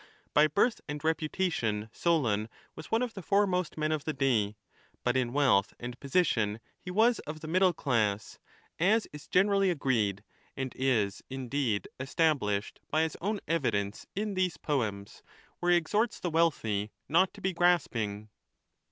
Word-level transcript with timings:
By 0.33 0.47
birth 0.47 0.81
and 0.89 1.03
reputation 1.03 1.87
Solon 1.93 2.49
was 2.75 2.89
one 2.89 3.03
of 3.03 3.13
the 3.13 3.21
foremost 3.21 3.77
men 3.77 3.91
of 3.91 4.03
the 4.03 4.13
day, 4.13 4.55
but 5.03 5.15
in 5.15 5.31
wealth 5.31 5.75
and 5.79 5.99
position 5.99 6.59
he 6.79 6.89
was 6.89 7.19
of 7.19 7.41
the 7.41 7.47
middle 7.47 7.71
class, 7.71 8.39
as 8.79 9.07
is 9.13 9.27
gene 9.27 9.47
rally 9.47 9.69
agreed, 9.69 10.23
and 10.57 10.73
is, 10.75 11.21
indeed, 11.29 11.87
established 11.99 12.79
by 12.89 13.03
his 13.03 13.15
own 13.21 13.41
evidence 13.47 14.07
in 14.15 14.33
these 14.33 14.57
poems, 14.57 15.21
where 15.59 15.71
he 15.71 15.77
exhorts 15.77 16.19
the 16.19 16.31
wealthy 16.31 16.91
not 17.07 17.31
to 17.35 17.39
be 17.41 17.53
grasping. 17.53 18.29